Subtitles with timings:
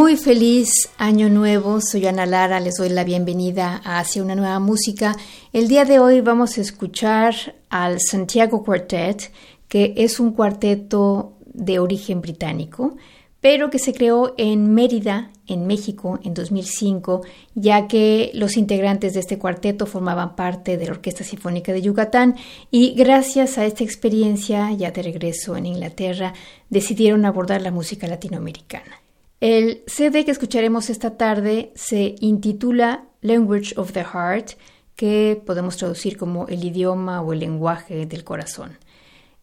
[0.00, 4.60] Muy feliz año nuevo, soy Ana Lara, les doy la bienvenida a Hacia una nueva
[4.60, 5.16] música.
[5.52, 7.34] El día de hoy vamos a escuchar
[7.68, 9.32] al Santiago Quartet,
[9.66, 12.96] que es un cuarteto de origen británico,
[13.40, 17.22] pero que se creó en Mérida, en México, en 2005,
[17.56, 22.36] ya que los integrantes de este cuarteto formaban parte de la Orquesta Sinfónica de Yucatán
[22.70, 26.34] y gracias a esta experiencia, ya de regreso en Inglaterra,
[26.70, 29.07] decidieron abordar la música latinoamericana.
[29.40, 34.54] El CD que escucharemos esta tarde se intitula Language of the Heart,
[34.96, 38.78] que podemos traducir como el idioma o el lenguaje del corazón.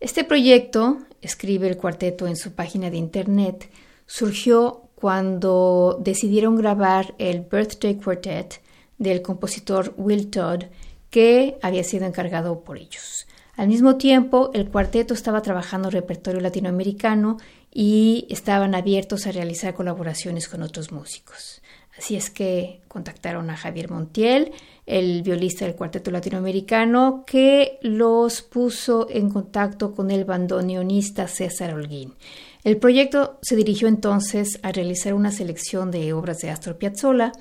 [0.02, 3.70] Este proyecto, escribe el cuarteto en su página de internet,
[4.06, 8.62] surgió cuando decidieron grabar el Birthday Quartet
[8.98, 10.64] del compositor Will Todd,
[11.10, 13.28] que había sido encargado por ellos.
[13.56, 17.38] Al mismo tiempo, el cuarteto estaba trabajando repertorio latinoamericano
[17.78, 21.62] y estaban abiertos a realizar colaboraciones con otros músicos.
[21.98, 24.54] Así es que contactaron a Javier Montiel,
[24.86, 32.14] el violista del cuarteto latinoamericano, que los puso en contacto con el bandoneonista César Holguín.
[32.64, 37.34] El proyecto se dirigió entonces a realizar una selección de obras de Astor Piazzolla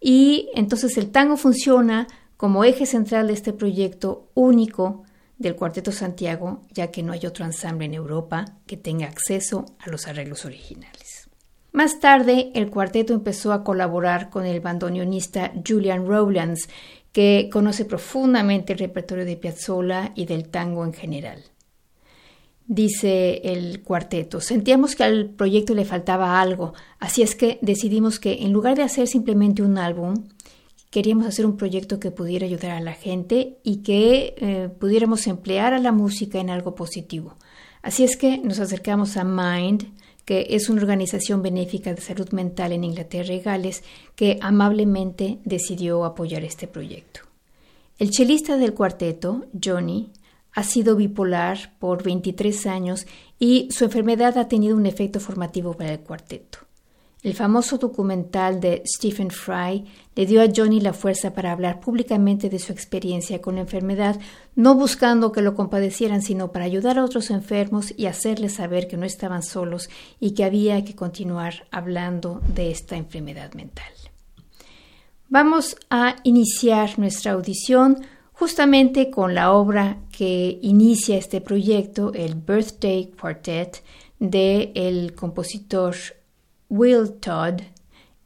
[0.00, 5.05] y entonces el tango funciona como eje central de este proyecto único
[5.38, 9.90] del Cuarteto Santiago, ya que no hay otro ensamble en Europa que tenga acceso a
[9.90, 11.28] los arreglos originales.
[11.76, 16.70] Más tarde, el cuarteto empezó a colaborar con el bandoneonista Julian Rowlands,
[17.12, 21.42] que conoce profundamente el repertorio de Piazzolla y del tango en general.
[22.66, 28.42] Dice el cuarteto, sentíamos que al proyecto le faltaba algo, así es que decidimos que
[28.44, 30.28] en lugar de hacer simplemente un álbum,
[30.96, 35.74] queríamos hacer un proyecto que pudiera ayudar a la gente y que eh, pudiéramos emplear
[35.74, 37.36] a la música en algo positivo.
[37.82, 39.92] Así es que nos acercamos a Mind,
[40.24, 46.02] que es una organización benéfica de salud mental en Inglaterra y Gales, que amablemente decidió
[46.06, 47.20] apoyar este proyecto.
[47.98, 50.12] El chelista del cuarteto, Johnny,
[50.54, 53.06] ha sido bipolar por 23 años
[53.38, 56.65] y su enfermedad ha tenido un efecto formativo para el cuarteto.
[57.26, 62.48] El famoso documental de Stephen Fry le dio a Johnny la fuerza para hablar públicamente
[62.48, 64.20] de su experiencia con la enfermedad,
[64.54, 68.96] no buscando que lo compadecieran, sino para ayudar a otros enfermos y hacerles saber que
[68.96, 73.92] no estaban solos y que había que continuar hablando de esta enfermedad mental.
[75.28, 83.10] Vamos a iniciar nuestra audición justamente con la obra que inicia este proyecto, el Birthday
[83.20, 83.82] Quartet,
[84.20, 85.96] de el compositor
[86.68, 87.62] Will Todd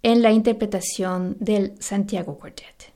[0.03, 2.93] en la interpretación del Santiago Quartet.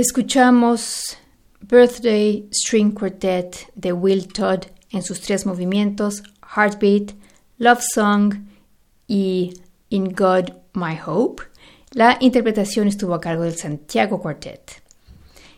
[0.00, 1.18] Escuchamos
[1.60, 6.22] Birthday String Quartet de Will Todd en sus tres movimientos,
[6.56, 7.12] Heartbeat,
[7.58, 8.34] Love Song
[9.06, 9.60] y
[9.90, 11.42] In God My Hope.
[11.90, 14.82] La interpretación estuvo a cargo del Santiago Quartet.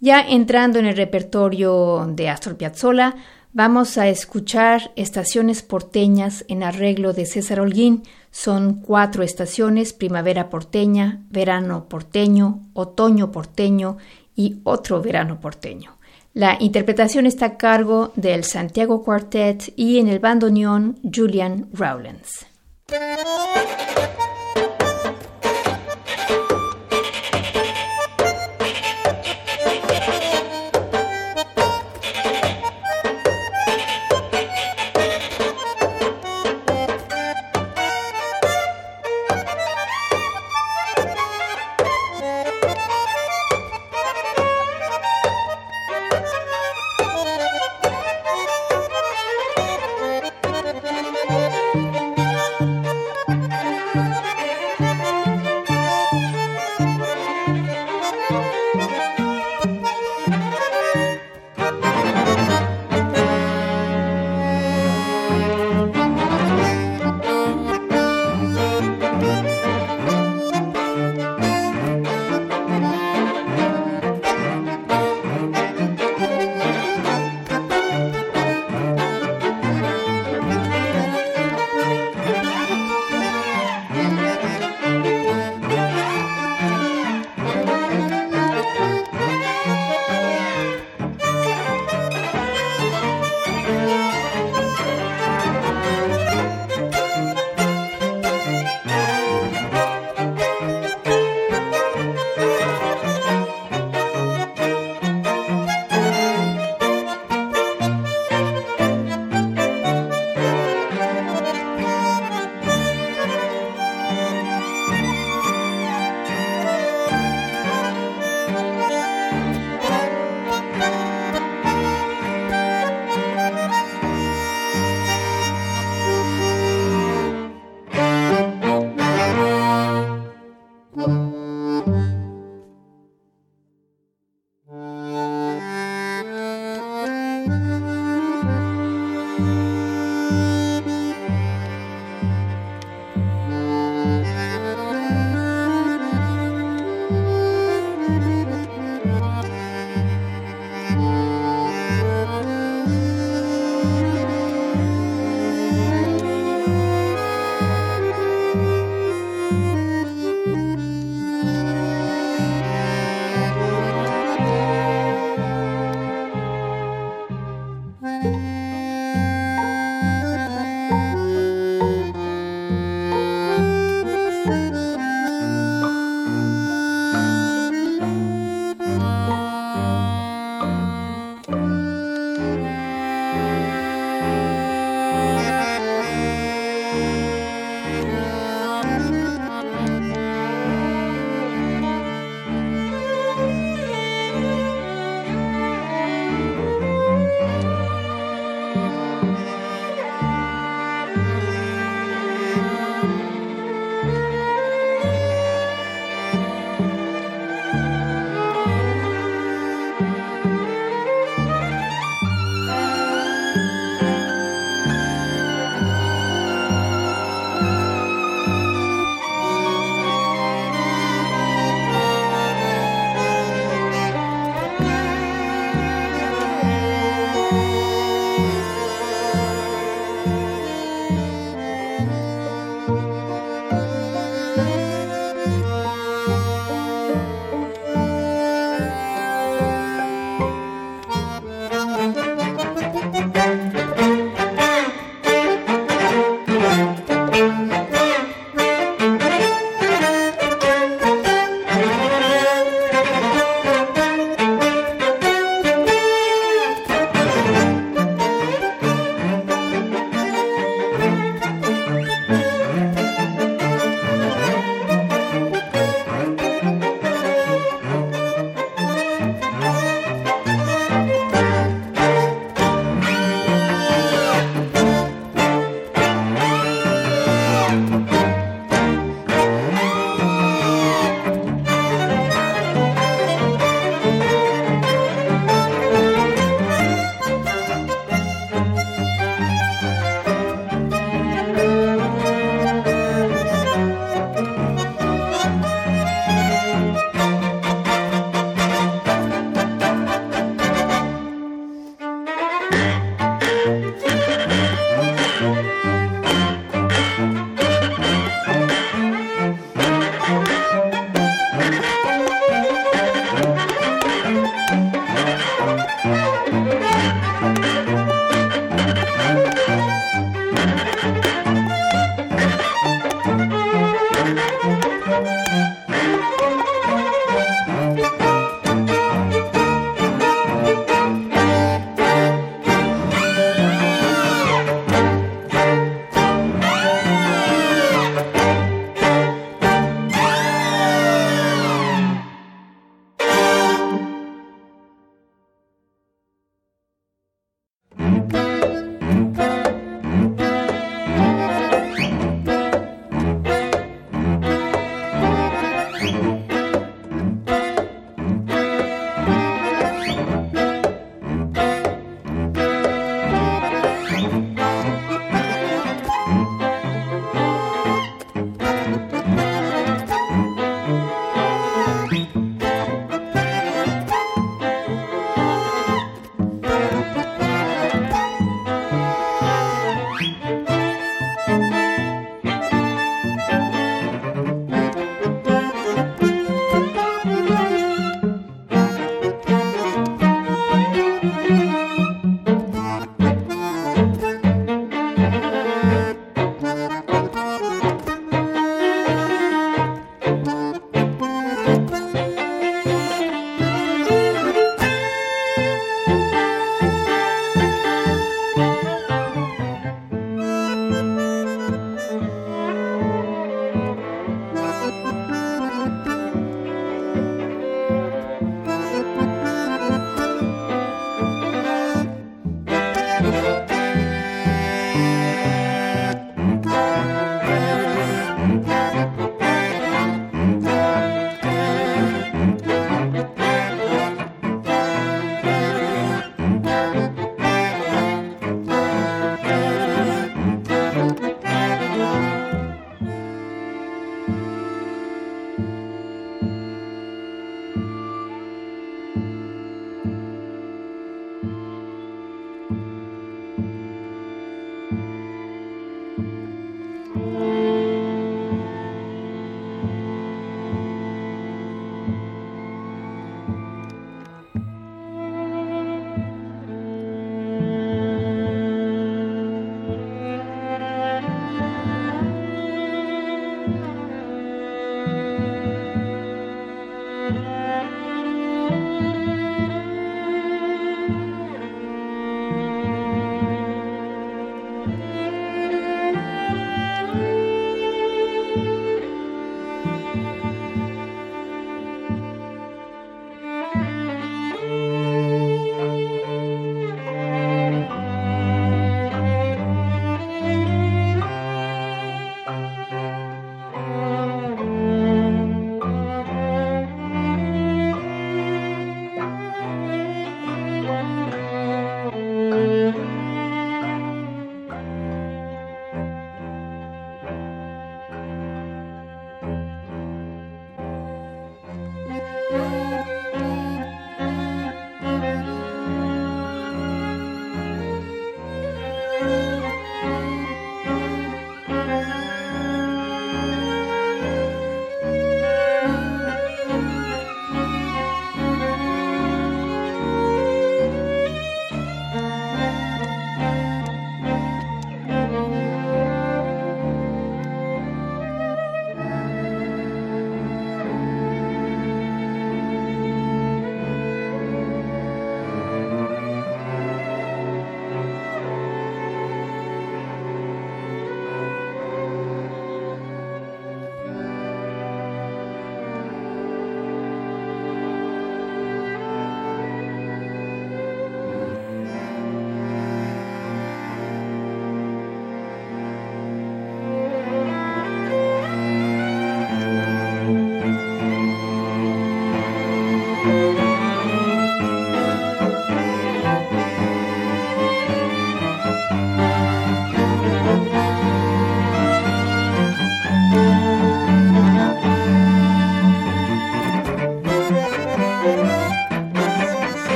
[0.00, 3.14] Ya entrando en el repertorio de Astor Piazzolla,
[3.52, 8.02] vamos a escuchar estaciones porteñas en arreglo de César Holguín.
[8.32, 13.98] Son cuatro estaciones, primavera porteña, verano porteño, otoño porteño
[14.36, 15.96] y otro verano porteño.
[16.32, 22.46] La interpretación está a cargo del Santiago Quartet y en el bandoneón Julian Rowlands.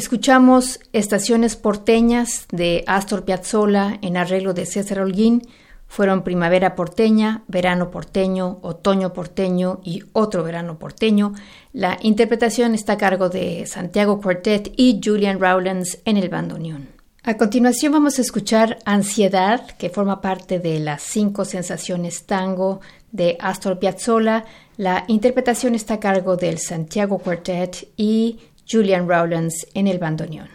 [0.00, 5.42] Escuchamos Estaciones porteñas de Astor Piazzolla en arreglo de César Holguín.
[5.88, 11.34] Fueron Primavera porteña, Verano porteño, Otoño porteño y Otro verano porteño.
[11.74, 16.88] La interpretación está a cargo de Santiago Quartet y Julian Rowlands en el bandoneón.
[17.22, 22.80] A continuación vamos a escuchar Ansiedad, que forma parte de las cinco sensaciones tango
[23.12, 24.46] de Astor Piazzolla.
[24.78, 28.38] La interpretación está a cargo del Santiago Quartet y
[28.70, 30.48] Julian Rowlands en el bandoneón.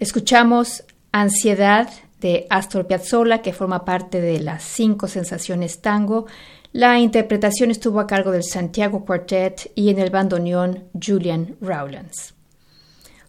[0.00, 0.82] Escuchamos
[1.12, 1.90] Ansiedad
[2.22, 6.24] de Astor Piazzolla, que forma parte de las cinco sensaciones tango.
[6.72, 12.32] La interpretación estuvo a cargo del Santiago Quartet y en el bandoneón Julian Rowlands.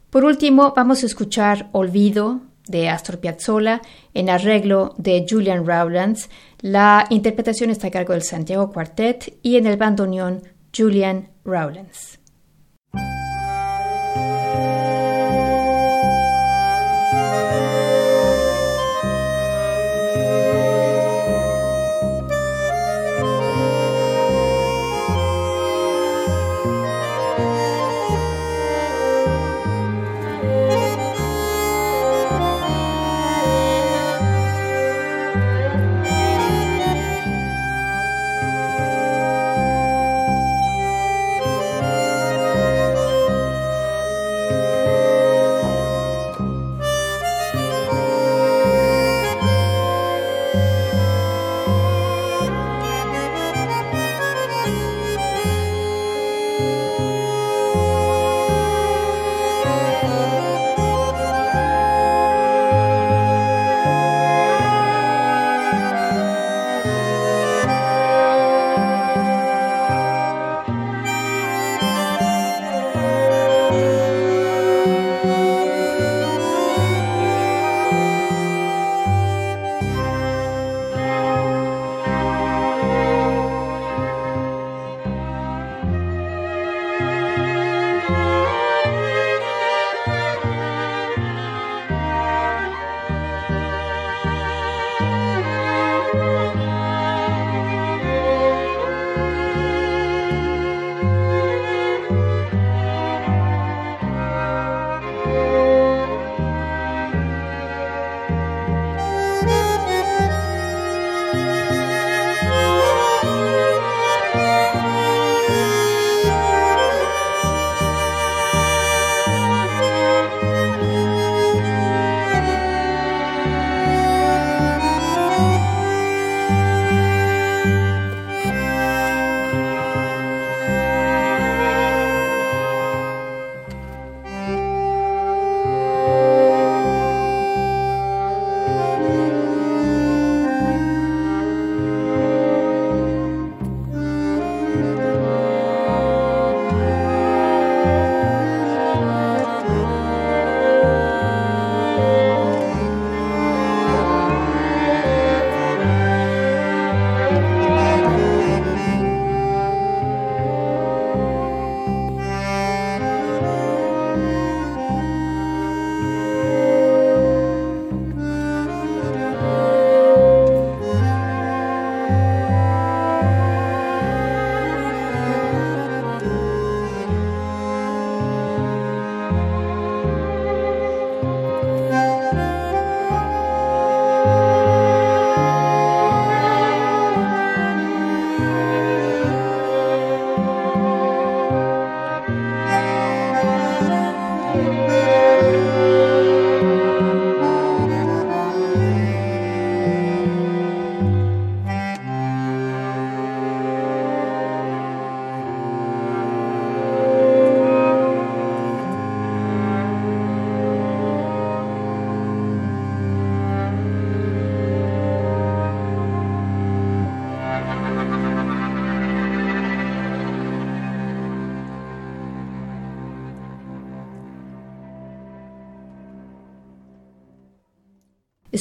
[0.09, 3.81] Por último, vamos a escuchar Olvido de Astor Piazzolla
[4.13, 6.29] en arreglo de Julian Rowlands.
[6.61, 10.43] La interpretación está a cargo del Santiago Quartet y en el bandoneón
[10.73, 12.20] Julian Rowlands.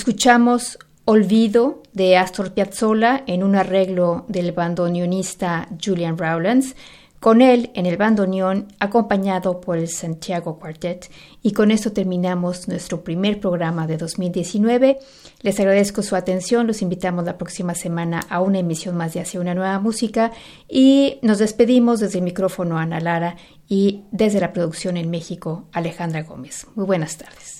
[0.00, 6.74] Escuchamos Olvido de Astor Piazzolla en un arreglo del bandoneonista Julian Rowlands,
[7.20, 11.10] con él en el bandoneón acompañado por el Santiago Quartet.
[11.42, 14.98] Y con esto terminamos nuestro primer programa de 2019.
[15.42, 19.38] Les agradezco su atención, los invitamos la próxima semana a una emisión más de Hacia
[19.38, 20.32] una nueva música
[20.66, 23.36] y nos despedimos desde el micrófono Ana Lara
[23.68, 26.66] y desde la producción en México Alejandra Gómez.
[26.74, 27.59] Muy buenas tardes.